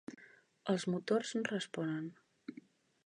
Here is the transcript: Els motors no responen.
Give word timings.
Els 0.73 0.85
motors 0.93 1.35
no 1.37 1.43
responen. 1.51 2.11